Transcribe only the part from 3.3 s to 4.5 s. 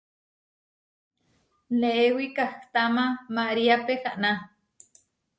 María pehána.